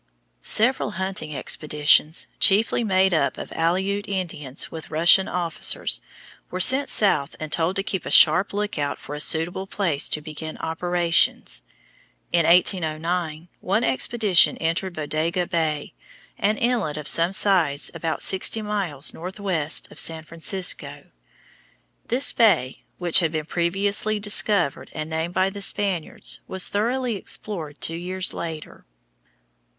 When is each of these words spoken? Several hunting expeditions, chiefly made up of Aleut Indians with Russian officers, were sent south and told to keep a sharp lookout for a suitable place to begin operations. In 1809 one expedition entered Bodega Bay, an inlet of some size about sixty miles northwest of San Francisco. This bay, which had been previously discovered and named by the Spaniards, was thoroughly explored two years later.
Several 0.41 0.93
hunting 0.97 1.35
expeditions, 1.35 2.25
chiefly 2.39 2.83
made 2.83 3.13
up 3.13 3.37
of 3.37 3.51
Aleut 3.55 4.07
Indians 4.07 4.71
with 4.71 4.89
Russian 4.89 5.27
officers, 5.27 6.01
were 6.49 6.59
sent 6.59 6.89
south 6.89 7.35
and 7.39 7.51
told 7.51 7.75
to 7.75 7.83
keep 7.83 8.03
a 8.03 8.09
sharp 8.09 8.51
lookout 8.51 8.97
for 8.97 9.13
a 9.13 9.19
suitable 9.19 9.67
place 9.67 10.09
to 10.09 10.19
begin 10.19 10.57
operations. 10.57 11.61
In 12.33 12.47
1809 12.47 13.49
one 13.59 13.83
expedition 13.83 14.57
entered 14.57 14.95
Bodega 14.95 15.45
Bay, 15.45 15.93
an 16.39 16.57
inlet 16.57 16.97
of 16.97 17.07
some 17.07 17.31
size 17.31 17.91
about 17.93 18.23
sixty 18.23 18.63
miles 18.63 19.13
northwest 19.13 19.87
of 19.91 19.99
San 19.99 20.23
Francisco. 20.23 21.11
This 22.07 22.33
bay, 22.33 22.81
which 22.97 23.19
had 23.19 23.31
been 23.31 23.45
previously 23.45 24.19
discovered 24.19 24.89
and 24.95 25.11
named 25.11 25.35
by 25.35 25.51
the 25.51 25.61
Spaniards, 25.61 26.39
was 26.47 26.67
thoroughly 26.69 27.17
explored 27.17 27.79
two 27.79 27.93
years 27.95 28.33
later. 28.33 28.83